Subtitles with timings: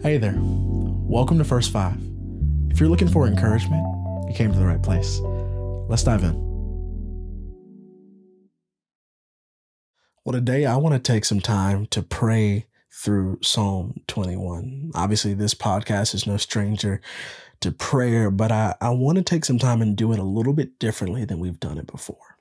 [0.00, 0.38] Hey there.
[0.38, 1.98] Welcome to First Five.
[2.70, 3.84] If you're looking for encouragement,
[4.28, 5.18] you came to the right place.
[5.88, 6.36] Let's dive in.
[10.24, 14.92] Well, today I want to take some time to pray through Psalm 21.
[14.94, 17.00] Obviously, this podcast is no stranger
[17.58, 20.52] to prayer, but I, I want to take some time and do it a little
[20.52, 22.38] bit differently than we've done it before.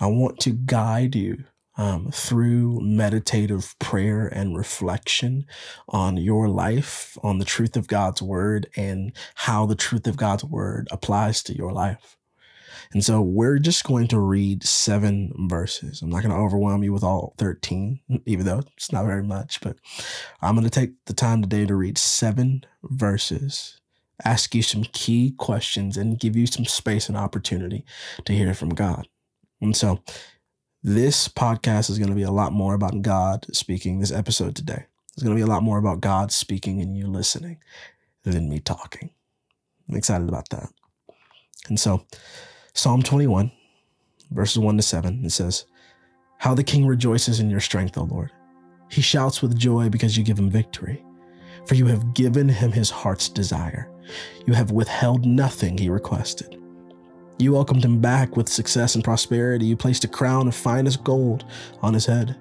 [0.00, 1.44] I want to guide you
[1.76, 5.46] um, through meditative prayer and reflection
[5.88, 10.44] on your life, on the truth of God's word, and how the truth of God's
[10.44, 12.16] word applies to your life.
[12.92, 16.00] And so we're just going to read seven verses.
[16.00, 19.60] I'm not going to overwhelm you with all 13, even though it's not very much,
[19.60, 19.76] but
[20.40, 23.80] I'm going to take the time today to read seven verses,
[24.24, 27.84] ask you some key questions, and give you some space and opportunity
[28.26, 29.08] to hear from God.
[29.60, 30.00] And so
[30.84, 33.98] this podcast is going to be a lot more about God speaking.
[33.98, 34.84] This episode today
[35.16, 37.56] is going to be a lot more about God speaking and you listening
[38.22, 39.08] than me talking.
[39.88, 40.68] I'm excited about that.
[41.68, 42.04] And so,
[42.74, 43.50] Psalm 21,
[44.30, 45.64] verses 1 to 7, it says,
[46.36, 48.30] How the king rejoices in your strength, O Lord.
[48.90, 51.02] He shouts with joy because you give him victory.
[51.66, 53.90] For you have given him his heart's desire.
[54.44, 56.60] You have withheld nothing he requested.
[57.38, 59.66] You welcomed him back with success and prosperity.
[59.66, 61.44] You placed a crown of finest gold
[61.82, 62.36] on his head.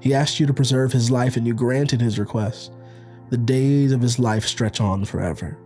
[0.00, 2.72] He asked you to preserve his life, and you granted his request.
[3.30, 5.58] The days of his life stretch on forever.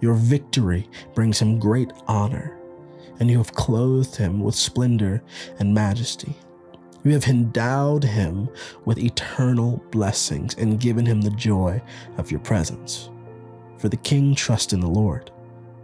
[0.00, 2.58] Your victory brings him great honor,
[3.20, 5.22] and you have clothed him with splendor
[5.58, 6.34] and majesty.
[7.04, 8.48] You have endowed him
[8.84, 11.82] with eternal blessings and given him the joy
[12.16, 13.10] of your presence.
[13.78, 15.30] For the king trusts in the Lord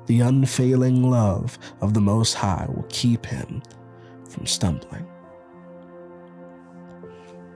[0.08, 3.62] the unfailing love of the Most High will keep him
[4.28, 5.06] from stumbling.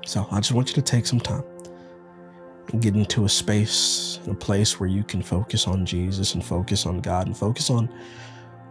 [0.05, 1.45] So I just want you to take some time
[2.71, 6.45] and get into a space and a place where you can focus on Jesus and
[6.45, 7.89] focus on God and focus on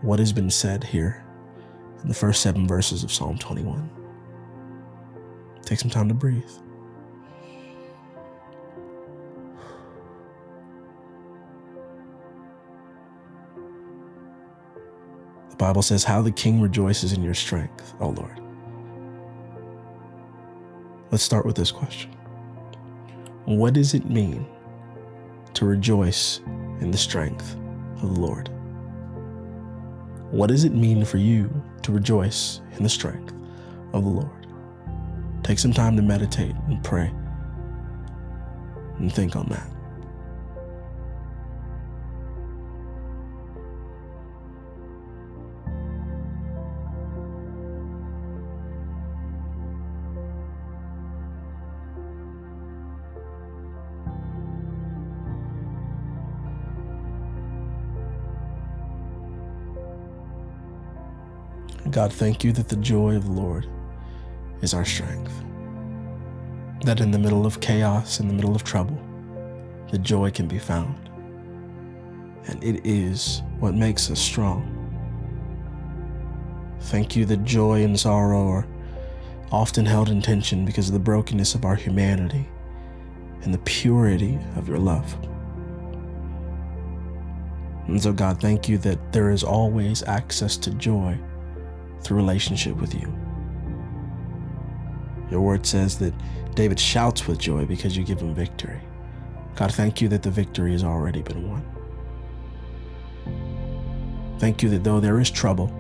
[0.02, 1.24] what has been said here
[2.04, 3.90] in the first seven verses of Psalm 21.
[5.64, 6.44] Take some time to breathe.
[15.62, 18.42] Bible says, How the king rejoices in your strength, O Lord.
[21.12, 22.10] Let's start with this question
[23.46, 24.48] What does it mean
[25.54, 26.40] to rejoice
[26.80, 27.56] in the strength
[28.02, 28.50] of the Lord?
[30.32, 33.32] What does it mean for you to rejoice in the strength
[33.94, 34.48] of the Lord?
[35.44, 37.14] Take some time to meditate and pray
[38.98, 39.81] and think on that.
[61.90, 63.68] God, thank you that the joy of the Lord
[64.62, 65.34] is our strength.
[66.86, 69.00] That in the middle of chaos, in the middle of trouble,
[69.90, 71.10] the joy can be found.
[72.48, 74.78] And it is what makes us strong.
[76.82, 78.68] Thank you that joy and sorrow are
[79.52, 82.48] often held in tension because of the brokenness of our humanity
[83.42, 85.16] and the purity of your love.
[87.88, 91.20] And so, God, thank you that there is always access to joy
[92.02, 93.14] through relationship with you.
[95.30, 96.14] Your word says that
[96.56, 98.82] David shouts with joy because you give him victory.
[99.56, 101.64] God, thank you that the victory has already been won.
[104.40, 105.72] Thank you that though there is trouble,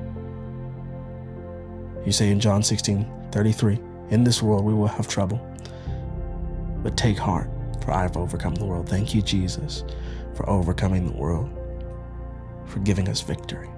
[2.05, 3.79] you say in John 16 33,
[4.09, 5.39] in this world we will have trouble,
[6.83, 7.49] but take heart,
[7.83, 8.87] for I have overcome the world.
[8.87, 9.83] Thank you, Jesus,
[10.35, 11.49] for overcoming the world,
[12.65, 13.69] for giving us victory.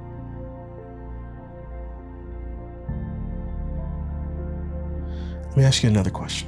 [5.53, 6.47] Let me ask you another question.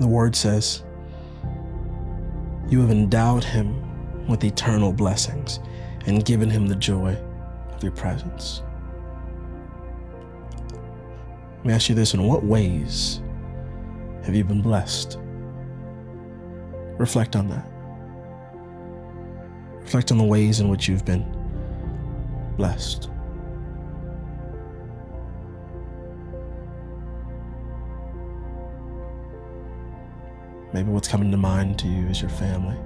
[0.00, 0.82] The word says,
[2.70, 5.60] You have endowed him with eternal blessings
[6.06, 7.18] and given him the joy
[7.74, 8.62] of your presence.
[11.58, 13.20] Let me ask you this in what ways
[14.22, 15.18] have you been blessed?
[16.96, 17.70] Reflect on that.
[19.82, 21.26] Reflect on the ways in which you've been
[22.56, 23.10] blessed.
[30.72, 32.76] Maybe what's coming to mind to you is your family.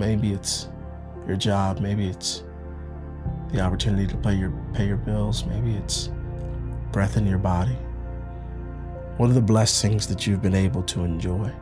[0.00, 0.68] Maybe it's
[1.28, 1.78] your job.
[1.78, 2.42] Maybe it's
[3.52, 5.44] the opportunity to pay your pay your bills.
[5.44, 6.10] Maybe it's
[6.90, 7.76] breath in your body.
[9.16, 11.52] What are the blessings that you've been able to enjoy?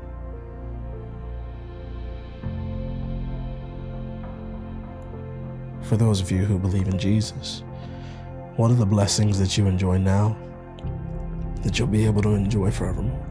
[5.83, 7.63] For those of you who believe in Jesus,
[8.57, 10.37] what are the blessings that you enjoy now
[11.63, 13.25] that you'll be able to enjoy forevermore?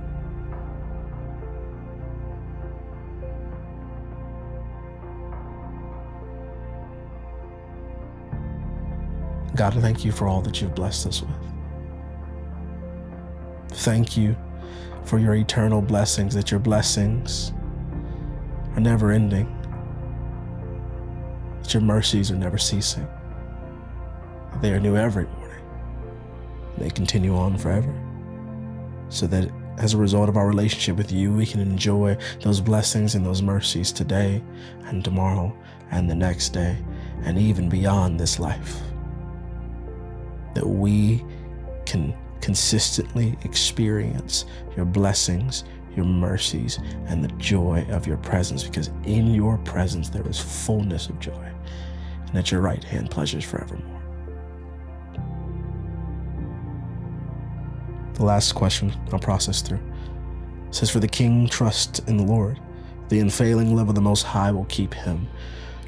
[9.55, 11.31] God, thank you for all that you've blessed us with.
[13.69, 14.35] Thank you
[15.03, 17.53] for your eternal blessings, that your blessings
[18.75, 19.51] are never ending,
[21.63, 23.07] that your mercies are never ceasing,
[24.51, 25.65] that they are new every morning,
[26.77, 27.91] they continue on forever,
[29.09, 33.15] so that as a result of our relationship with you, we can enjoy those blessings
[33.15, 34.43] and those mercies today
[34.85, 35.55] and tomorrow
[35.91, 36.77] and the next day
[37.23, 38.79] and even beyond this life
[40.53, 41.23] that we
[41.85, 44.45] can consistently experience
[44.75, 45.63] your blessings,
[45.95, 51.09] your mercies, and the joy of your presence, because in your presence there is fullness
[51.09, 51.51] of joy,
[52.27, 53.96] and at your right hand pleasures forevermore.
[58.17, 59.79] The last question I'll process through
[60.71, 62.59] says, For the king trusts in the Lord,
[63.09, 65.27] the unfailing love of the Most High will keep him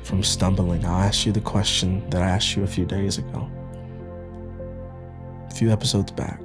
[0.03, 0.85] from stumbling.
[0.85, 3.49] I'll ask you the question that I asked you a few days ago
[5.49, 6.39] a few episodes back.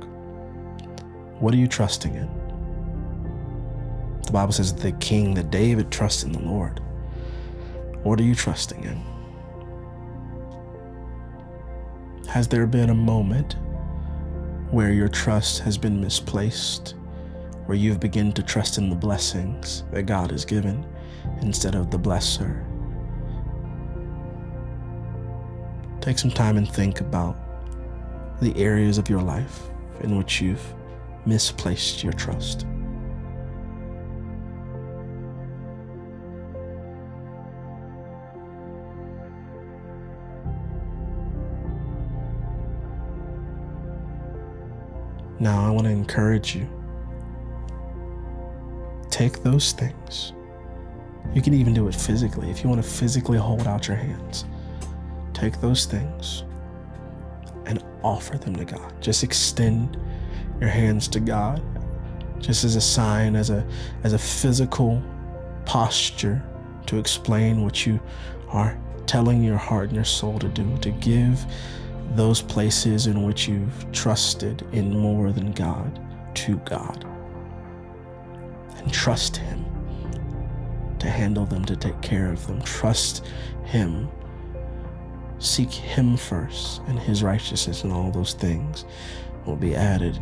[1.38, 2.28] What are you trusting in?
[4.22, 6.80] The Bible says the king, that David, trusts in the Lord.
[8.02, 9.02] What are you trusting in?
[12.26, 13.56] Has there been a moment
[14.74, 16.96] where your trust has been misplaced,
[17.66, 20.84] where you've begun to trust in the blessings that God has given
[21.42, 22.64] instead of the blesser?
[26.00, 27.36] Take some time and think about
[28.40, 29.60] the areas of your life
[30.00, 30.74] in which you've
[31.24, 32.66] misplaced your trust.
[45.44, 46.66] Now, I want to encourage you.
[49.10, 50.32] Take those things.
[51.34, 52.50] You can even do it physically.
[52.50, 54.46] If you want to physically hold out your hands,
[55.34, 56.44] take those things
[57.66, 58.90] and offer them to God.
[59.02, 59.98] Just extend
[60.62, 61.62] your hands to God
[62.40, 63.66] just as a sign as a
[64.02, 65.02] as a physical
[65.66, 66.42] posture
[66.86, 68.00] to explain what you
[68.48, 71.44] are telling your heart and your soul to do to give
[72.12, 76.00] those places in which you've trusted in more than God
[76.34, 77.04] to God
[78.78, 79.64] and trust him
[80.98, 83.26] to handle them to take care of them trust
[83.64, 84.08] him
[85.44, 88.86] Seek Him first and His righteousness, and all those things
[89.44, 90.18] will be added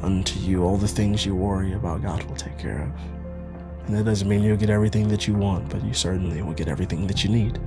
[0.00, 0.62] unto you.
[0.62, 3.86] All the things you worry about, God will take care of.
[3.86, 6.68] And that doesn't mean you'll get everything that you want, but you certainly will get
[6.68, 7.58] everything that you need.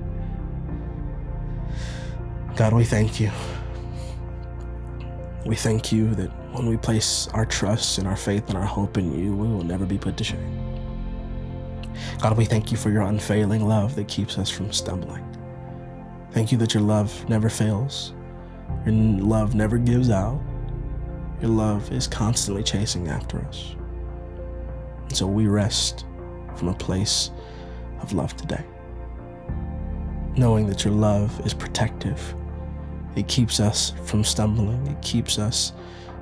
[2.58, 3.30] God, we thank you.
[5.46, 8.98] We thank you that when we place our trust and our faith and our hope
[8.98, 10.82] in you, we will never be put to shame.
[12.20, 15.24] God, we thank you for your unfailing love that keeps us from stumbling.
[16.32, 18.12] Thank you that your love never fails.
[18.84, 20.40] Your love never gives out.
[21.40, 23.76] Your love is constantly chasing after us.
[25.02, 26.06] And so we rest
[26.56, 27.30] from a place
[28.00, 28.64] of love today.
[30.36, 32.34] Knowing that your love is protective.
[33.18, 34.86] It keeps us from stumbling.
[34.86, 35.72] It keeps us.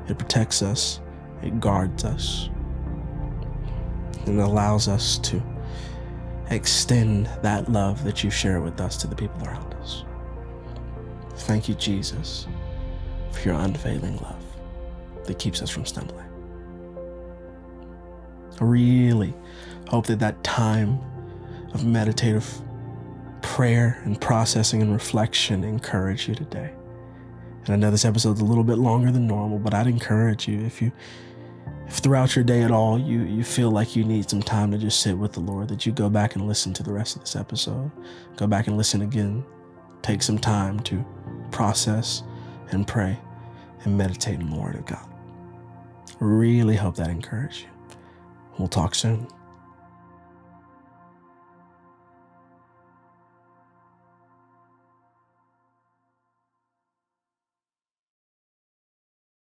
[0.08, 0.98] It protects us.
[1.42, 2.48] It guards us.
[4.24, 5.42] And allows us to
[6.48, 10.04] extend that love that you share with us to the people around us.
[11.40, 12.46] Thank you, Jesus,
[13.30, 14.42] for your unfailing love
[15.26, 16.24] that keeps us from stumbling.
[18.58, 19.34] I really
[19.88, 20.98] hope that that time
[21.74, 22.50] of meditative
[23.42, 26.72] prayer and processing and reflection encourage you today.
[27.66, 30.60] And I know this episode's a little bit longer than normal, but I'd encourage you
[30.60, 30.92] if you
[31.86, 34.78] if throughout your day at all you, you feel like you need some time to
[34.78, 37.22] just sit with the Lord, that you go back and listen to the rest of
[37.22, 37.90] this episode.
[38.36, 39.44] Go back and listen again.
[40.02, 41.04] Take some time to
[41.50, 42.22] process
[42.70, 43.18] and pray
[43.84, 45.08] and meditate on the Word of God.
[46.18, 47.68] Really hope that encourages you.
[48.58, 49.28] We'll talk soon.